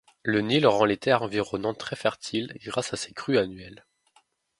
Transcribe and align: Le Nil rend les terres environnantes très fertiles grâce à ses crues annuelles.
Le 0.23 0.41
Nil 0.41 0.65
rend 0.65 0.83
les 0.85 0.97
terres 0.97 1.21
environnantes 1.21 1.77
très 1.77 1.95
fertiles 1.95 2.57
grâce 2.63 2.91
à 2.91 2.97
ses 2.97 3.13
crues 3.13 3.37
annuelles. 3.37 3.85